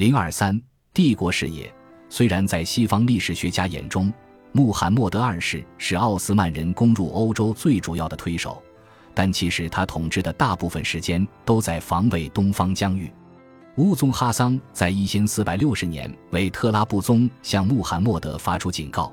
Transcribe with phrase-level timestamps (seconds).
[0.00, 0.58] 零二三，
[0.94, 1.70] 帝国事业
[2.08, 4.10] 虽然在西方历史学家眼中，
[4.52, 8.62] 穆罕默德二世是奥斯曼人攻入欧洲最主要的推手，
[9.12, 13.12] 但其实他统治的大部分时间都在防卫东方疆域。
[13.76, 19.12] 乌宗哈桑在一千四百六十年为特拉布宗向穆罕默德发出警告，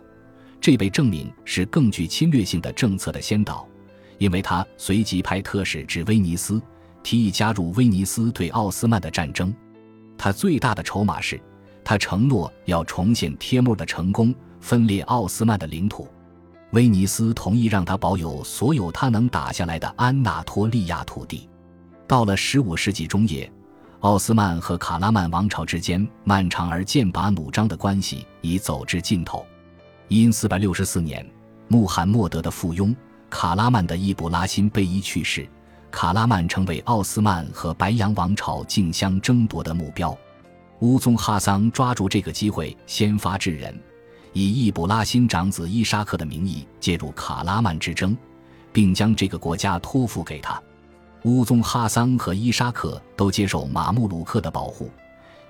[0.61, 3.67] 这被证明是更具侵略性的政策的先导，
[4.19, 6.61] 因为他随即派特使至威尼斯，
[7.03, 9.53] 提议加入威尼斯对奥斯曼的战争。
[10.17, 11.39] 他最大的筹码是，
[11.83, 16.07] 他承诺要重现帖木儿的成功，分裂奥斯曼的领土。
[16.71, 21.47] 威尼斯同意让他保有所有他能打下来的安纳托利亚土地。
[22.05, 23.49] 到了十五世纪中叶。
[24.01, 29.43] 奥斯曼和卡拉曼王朝之间漫长而剑拔弩张的关系已走至尽头。
[30.07, 31.27] 因四百六十四年，
[31.67, 32.95] 穆罕默德的附庸
[33.27, 35.49] 卡拉曼的伊布拉辛贝伊去世，
[35.91, 40.15] 卡拉曼成为奥斯曼和白羊王朝竞相争夺的目标。
[40.79, 43.75] 乌宗哈桑抓住这个机会，先发制人，
[44.31, 48.15] 以易卜拉欣长子伊沙克的名义介入卡拉曼之争，
[48.71, 50.61] 并将这个国家托付给他。
[51.23, 54.91] 乌宗哈桑和伊沙克都接受马穆鲁克的保护，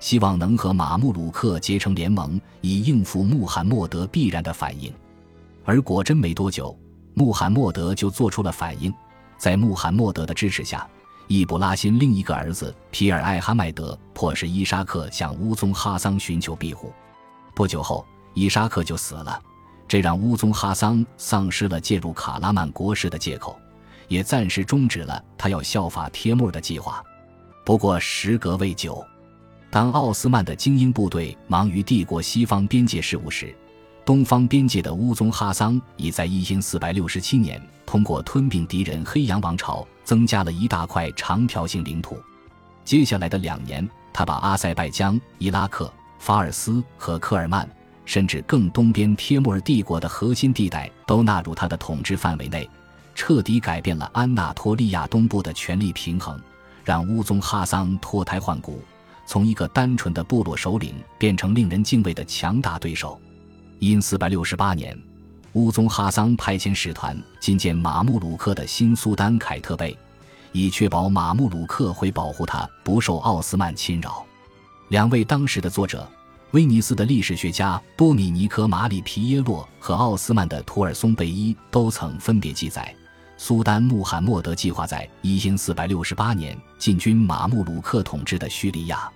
[0.00, 4.90] 希望能和马穆鲁克结成联盟，以应付穆罕默德必然的反应。
[5.64, 6.74] 而果真没多久，
[7.12, 8.90] 穆罕默德就做出了反应。
[9.38, 10.86] 在穆罕默德的支持下，
[11.28, 16.92] 易卜拉欣另一个儿子皮尔艾哈迈德迫使伊沙克向乌宗哈桑寻求庇护。
[17.54, 19.40] 不久后，伊沙克就死了，
[19.86, 23.58] 这让乌宗哈桑丧失了介入卡拉曼国事的借口。
[24.08, 27.04] 也暂时终止了他要效法帖木儿的计划。
[27.62, 29.04] 不过时隔未久，
[29.70, 33.54] 当奥斯曼的精英部队忙于帝国西方边界事务时，
[34.06, 42.22] 东方边界的乌宗哈桑已在一千四百六七年通过吞并敌人黑羊王朝，增加了一大块长条形领土。
[42.84, 47.66] 接下来的两年，他把阿塞拜疆、伊拉克、法尔斯和科尔曼，
[48.04, 52.68] 甚至更东边帖木儿帝国的核心地带都纳入他的统治范围内。
[53.14, 56.38] 彻底改变了安纳托利亚东部的权力平衡，
[56.84, 58.82] 让乌宗哈桑脱胎换骨，
[59.24, 63.18] 从一个单纯的部落首领变成令人敬畏的强大对手。
[63.78, 64.94] 因四百六十八年，
[65.54, 69.96] 乌宗哈桑派遣使团觐见马穆鲁克的新苏丹凯特贝，
[70.52, 74.24] 以确保马穆鲁克会保护他不受奥斯曼侵扰。
[74.88, 76.06] 两位当时的作者，
[76.52, 82.94] 威尼斯的历史学家多米尼科·马里皮耶洛和奥斯曼的图尔松贝伊都曾分别记载。
[83.36, 89.08] 苏丹穆罕默德计划在一千四百六十八年进军马穆鲁克统治的叙利亚，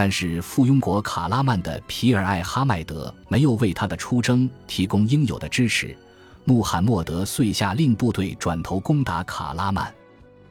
[0.00, 5.94] 但是附庸国卡拉曼的皮尔艾哈迈德没有为他的出征提供应有的支持，
[6.46, 9.94] 穆罕默德遂下令部队转头攻打卡拉曼。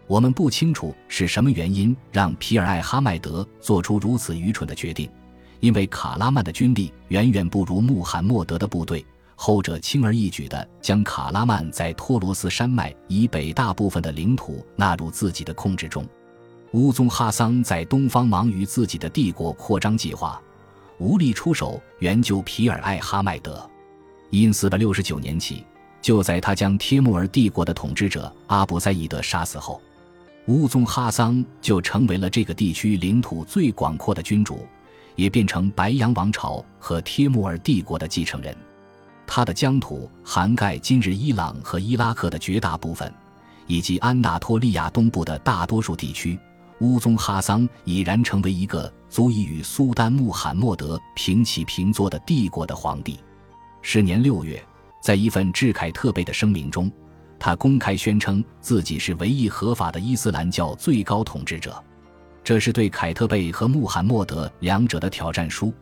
[0.05, 5.09] 我们不清楚是什么原因让皮尔艾哈迈德做出如此愚蠢的决定，
[5.61, 9.03] 因为卡拉曼的军力远远不如穆罕默德的部队。
[9.33, 16.07] 后者轻而易举地将卡拉曼在托罗斯山脉以北大部分的领土纳入自己的控制中。
[16.73, 20.39] 乌宗哈桑在东方忙于自己的帝国扩张计划，
[20.99, 23.67] 无力出手援救皮尔艾哈迈德。
[24.29, 25.65] 因四百六十九年起，
[25.99, 29.81] 就在他将帖木儿帝国的统治者阿卜塞伊德杀死后，
[30.45, 34.67] 乌宗哈桑就成为了这个地区领土最广阔的君主，
[35.15, 38.55] 也变成白羊王朝和帖木儿帝国的继承人。
[39.25, 43.11] 他的疆土涵盖今日伊朗和伊拉克的绝大部分，
[43.65, 46.37] 以及安纳托利亚东部的大多数地区。
[46.81, 53.19] 乌宗哈桑已然成为一个足以与苏丹穆罕默德平起平坐的帝国的皇帝。
[53.81, 54.63] 是年六月，
[55.01, 56.91] 在一份致凯特贝的声明中，
[57.37, 61.83] 他公开宣称自己是唯一合法的伊斯兰教最高统治者。
[62.43, 65.73] 这是对凯特贝和穆罕默德两者的挑战书。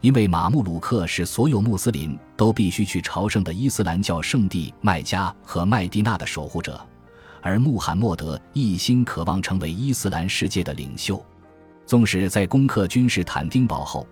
[0.00, 6.78] 因为马穆鲁克是所有穆斯林都必须去朝圣的伊斯兰教圣地麦加和麦地那的守护者，
[7.44, 11.22] 而穆罕默德一心渴望成为伊斯兰世界的领袖。
[11.84, 14.06] 纵使在攻克君士坦丁堡后，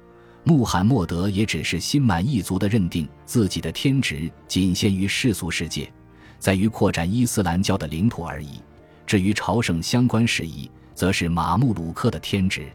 [0.44, 5.91] 穆罕默德也只是心满意足地认定自己的天职仅限于世俗世界，
[6.39, 8.60] 在于扩展伊斯兰教的领土而已。
[9.07, 12.71] 至于朝圣相关事宜，则是马穆鲁克的天职。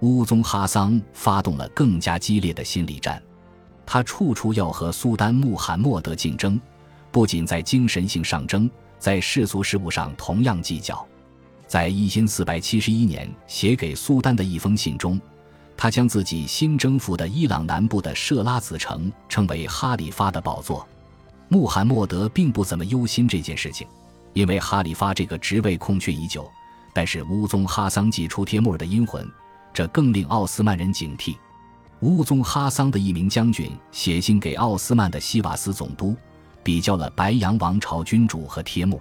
[0.00, 3.20] 乌宗哈桑发动了更加激烈的心理战，
[3.86, 6.60] 他处处要和苏丹穆罕默德竞争，
[7.10, 11.06] 不仅在精神性上争，在世俗事务上同样计较。
[11.66, 15.20] 在一千四百七十一年写给苏丹的一封信中，
[15.76, 20.86] 他将自己新征服的伊朗南部的设拉子城称为哈里发的宝座。
[21.48, 23.86] 穆罕默德并不怎么忧心这件事情，
[24.32, 26.50] 因为哈里发这个职位空缺已久，
[26.94, 29.28] 但是乌宗哈桑祭出帖木儿的阴魂。
[29.72, 31.36] 这更令奥斯曼人警惕。
[32.00, 36.16] 乌宗哈桑的一名将军写信给奥斯曼的西瓦斯总督，
[36.66, 39.00] 比较了白羊王朝君主和帖木。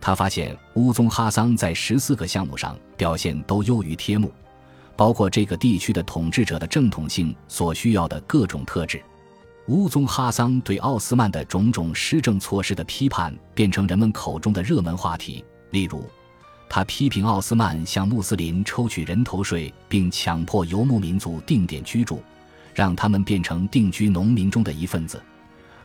[0.00, 4.32] 他发现乌宗哈桑在十四个项目上表现都优于帖木，
[4.96, 9.02] 包括这个地区的统治者的正统性所需要的各种特质。
[9.68, 16.02] 乌宗哈桑对奥斯曼的种种施政措施的批判变成人们口中的热门话题，例如。
[16.66, 22.22] 他批评奥斯曼向穆斯林抽取人头税，并强迫游牧民族定点居住，
[22.74, 25.22] 让他们变成定居农民中的一份子，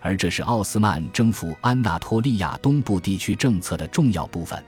[0.02, 4.62] 而这是奥斯曼征服安纳托利亚东部地区政策的重要部分。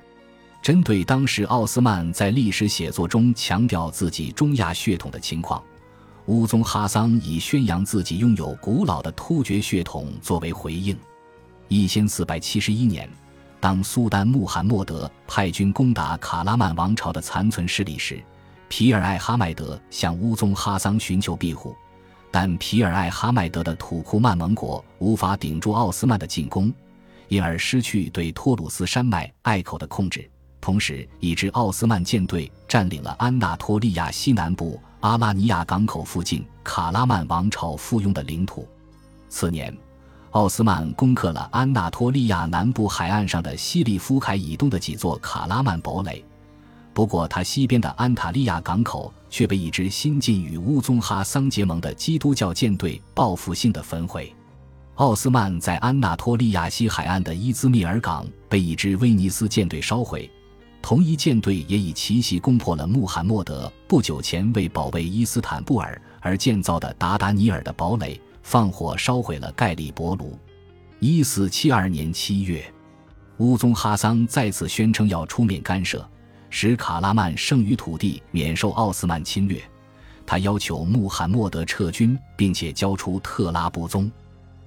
[0.62, 5.62] 针对当时奥斯曼在历史写作中强调自己中亚血统的情况，
[6.28, 10.98] 乌宗哈桑以宣扬自己拥有古老的突厥血统作为回应。
[11.68, 13.10] 一千四百七十一年。
[13.60, 18.22] 当苏丹穆罕默德派军攻打卡拉曼王朝的残存势力时，
[18.68, 21.74] 皮尔艾哈迈德向乌宗哈桑寻求庇护，
[22.36, 26.74] 但皮尔艾哈迈德的土库曼盟国无法顶住奥斯曼的进攻，
[27.28, 30.28] 因而失去对托鲁斯山脉隘口的控制，
[30.60, 38.68] 同时一支奥斯曼舰队占领了安纳托利亚西南部阿拉尼亚港口附近卡拉曼王朝附庸的领土。
[39.30, 39.72] 次年。
[40.32, 46.26] 奥斯曼攻克了安纳托利亚南部海岸上的西利夫海以东的几座卡拉曼堡垒，
[46.94, 54.34] 不过他西边的安塔利亚港口却被一支新晋与乌宗哈桑结盟的基督教舰队报复性的焚毁。
[54.96, 60.30] 奥斯曼在安纳托利亚西海岸的伊兹密尔港被一支威尼斯舰队烧毁，
[60.82, 68.20] 同一舰队也以奇袭攻破了穆罕默德不久前为保卫伊斯坦布尔而建造的达达尼尔的堡垒。
[68.46, 70.38] 放火烧毁了盖利伯卢。
[71.00, 72.62] 一四七二年七月，
[73.38, 76.06] 乌宗哈桑再次宣称要出面干涉，
[76.56, 79.60] 使卡拉曼剩余土地免受奥斯曼侵略。
[80.24, 84.10] 他要求穆罕默德撤军，并且交出特拉布宗。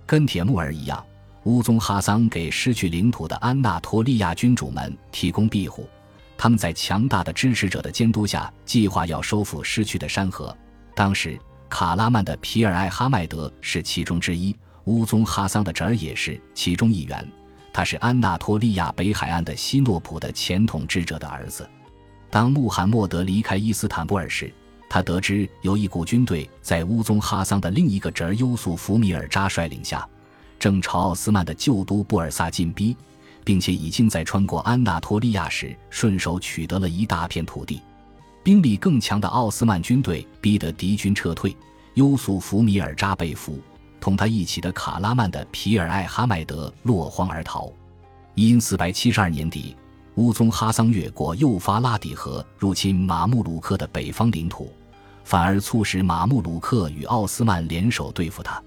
[0.05, 1.03] 跟铁木儿一样，
[1.45, 5.89] 乌宗哈桑给失去领土的安纳托利亚君主们提供庇护。
[6.37, 10.55] 他们在强大的支持者的监督下，计划要收复失去的山河。
[10.95, 11.39] 当时。
[11.69, 14.55] 卡拉曼的皮尔艾哈迈德是其中之一，
[14.85, 17.29] 乌宗哈桑的侄儿也是其中一员。
[17.73, 21.69] 他是安纳托利亚北海岸的西诺普的前统治者的儿子。
[22.37, 24.53] 当穆罕默德离开伊斯坦布尔时，
[24.91, 30.07] 他得知有一股军队在乌宗哈桑的另一个侄儿优素福米尔扎率领下，
[30.59, 32.95] 正朝奥斯曼的旧都布尔萨进逼，
[33.43, 37.81] 并且已经在穿过安纳托利亚时顺手取得了一大片土地。
[38.43, 41.57] 兵力更强的奥斯曼军队逼得敌军撤退，
[41.95, 43.59] 优素福米尔扎被俘，
[43.99, 47.73] 同他一起的卡拉曼的皮尔艾哈迈德落荒而逃。
[48.35, 49.75] 因四百七十二年底，
[50.17, 54.73] 乌宗哈桑越过幼发拉底河入侵马穆鲁克的北方领土，
[55.25, 58.63] 反而促使马穆鲁克与奥斯曼联手对付他。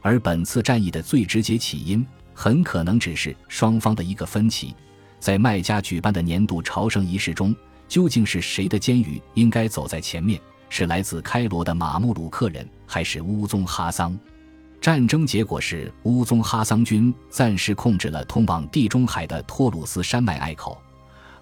[0.00, 4.72] 而本次战役的最直接起因，很可能只是双方的一个分歧，
[5.18, 7.54] 在麦加举办的年度朝圣仪式中。
[7.86, 10.40] 究竟是谁的监狱应该走在前面？
[10.70, 14.18] 是来自开罗的马穆鲁克人，还是乌宗哈桑？
[14.80, 20.76] 战争结果是乌宗哈桑军暂时控制了通往地中海的托鲁斯山脉隘口，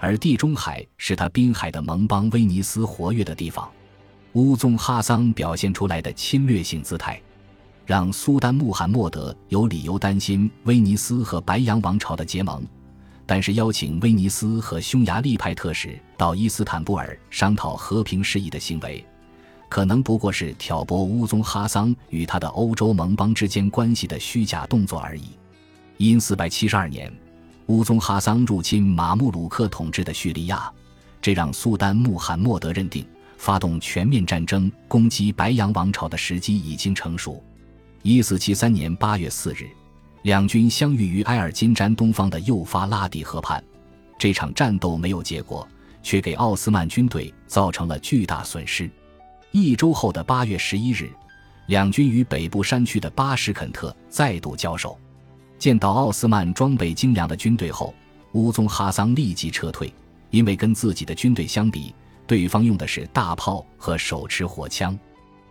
[0.02, 3.70] 而地中海是他滨海的盟邦威尼斯活跃的地方。
[4.32, 7.22] 乌宗哈桑表现出来的侵略性姿态，
[7.86, 12.66] 让苏丹穆罕默德有理由担心威尼斯和白羊王朝的结盟。
[13.24, 19.06] 但是，邀请威尼斯和匈牙利派特使到伊斯坦布尔商讨和平事宜的行为，
[19.68, 25.38] 可能不过是挑拨乌宗哈桑与他的欧洲盟邦之间关系的虚假动作而已。
[25.98, 27.12] 因四百七十二年，
[27.66, 30.70] 乌宗哈桑入侵马穆鲁克统治的叙利亚，
[31.20, 33.06] 这让苏丹穆罕默德认定
[33.38, 37.42] 发动全面战争攻击白羊王朝的时机已经成熟。
[38.02, 39.68] 一四七三年八月四日。
[40.22, 43.60] 两军相遇于埃尔金詹东方的幼发拉底河畔，
[44.16, 45.66] 这场战斗没有结果，
[46.00, 48.88] 却给奥斯曼军队造成了巨大损失。
[49.50, 51.10] 一周后的八月十一日，
[51.66, 54.96] 两军于北部山区的巴什肯特再度交手。
[55.62, 57.94] 见到奥斯曼装备精良的军队后，
[58.32, 59.94] 乌宗哈桑立即撤退，
[60.30, 61.94] 因为跟自己的军队相比，
[62.26, 64.98] 对方用的是大炮和手持火枪。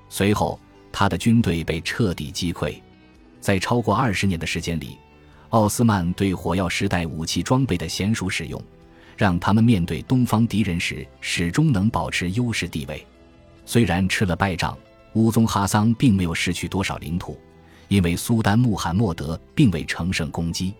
[0.10, 0.60] 随后，
[0.92, 2.76] 他的军队被彻底击溃。
[3.40, 4.98] 在超过二十年的时间里，
[5.52, 8.62] 奥斯曼对火药时代武器装备的娴熟使用，
[9.16, 13.08] 让他们面对东方敌人时始终能保持优势地位。
[13.66, 14.78] 虽然吃了败仗，
[15.14, 17.40] 乌宗哈桑并没有失去多少领土，
[17.92, 20.74] 因为苏丹穆罕默德并未乘胜攻击。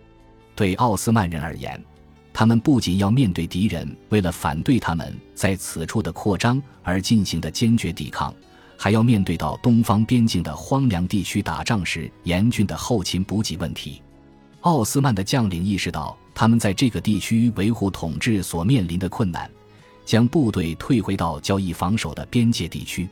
[0.56, 1.84] 对奥斯曼人而言，
[2.32, 8.34] 他们不仅要面对敌人为了反对他们在此处的扩张而进行的坚决抵抗，
[8.78, 14.02] 还要面对到东方边境的荒凉地区打仗时严峻的后勤补给问题。
[14.62, 19.52] 奥斯曼的将领意识到他们在这个地区维护统治所面临的困难，
[20.06, 23.10] 将部队退回到交易防守的边界地区。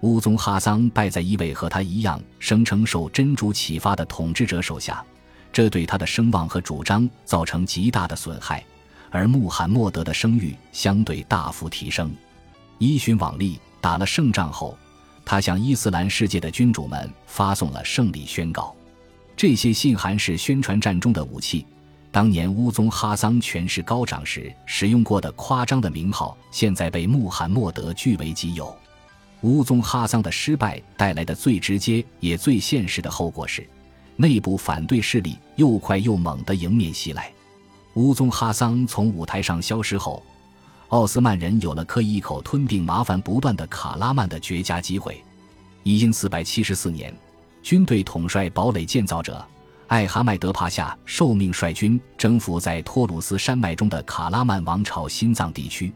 [0.00, 5.04] 乌宗哈桑败在一位和他一样声称受真主启发的统治者手下。
[5.52, 8.62] 这对他的声望和主张造成极大的损害，
[9.10, 12.14] 而穆罕默德的声誉相对大幅提升。
[12.78, 14.76] 依循往例，打了胜仗后，
[15.24, 18.76] 他向伊斯兰世界的君主们发送了胜利宣告。
[19.34, 21.66] 这些信函是宣传战中的武器。
[22.12, 28.76] 当年乌宗哈桑权势高涨时使用过的夸张的名号，现在被穆罕默德据为己有。
[29.42, 33.66] 乌宗哈桑的失败带来的最直接也最现实的后果是。
[34.16, 37.30] 内部反对势力又快又猛地迎面袭来。
[37.94, 40.22] 乌宗哈桑从舞台上消失后，
[40.88, 45.22] 奥斯曼人有了可以一口吞并麻烦不断的卡拉曼的绝佳机会。
[45.82, 47.14] 一因四百七十四年，
[47.62, 49.44] 军队统帅堡垒建造者
[49.86, 55.92] 艾哈迈德帕夏受命率军征服在托鲁斯山脉中的卡拉曼王朝心脏地区，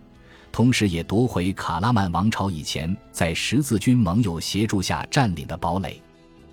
[0.53, 6.01] 同时也夺回卡拉曼王朝以前在十字军盟友协助下占领的堡垒。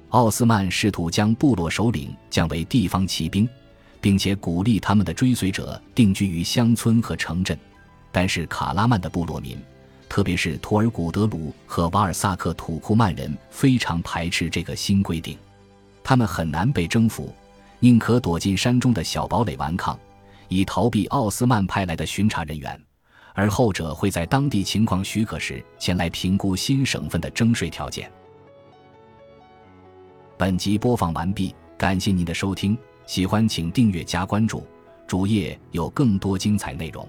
[0.10, 3.48] 奥斯曼试图将部落首领降为地方骑兵，
[4.00, 7.58] 并且鼓励他们的追随者定居于乡村和城镇。
[8.12, 9.60] 但是卡拉曼的部落民，
[10.08, 15.38] 特别是图尔古德鲁和瓦尔萨克土库曼人，非常排斥这个新规定。
[16.04, 17.36] 他们很难被征服，
[17.80, 20.00] 宁可躲进山中的小堡垒顽抗，
[20.48, 22.82] 以逃避奥斯曼派来的巡查人员，
[23.38, 28.12] 而后者会在当地情况许可时前来评估新省份的征税条件。
[30.36, 32.76] 本集播放完毕，感谢您的收听，
[33.06, 34.66] 喜欢请订阅加关注，
[35.06, 37.08] 主页有更多精彩内容。